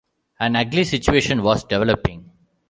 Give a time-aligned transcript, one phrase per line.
[0.39, 2.31] An ugly situation was developing.